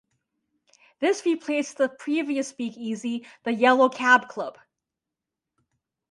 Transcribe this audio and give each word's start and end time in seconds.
This 0.99 1.23
replaced 1.27 1.77
the 1.77 1.87
previous 1.87 2.47
speakeasy 2.47 3.27
"The 3.43 3.53
Yellow 3.53 3.87
Cab 3.87 4.27
Club". 4.29 4.57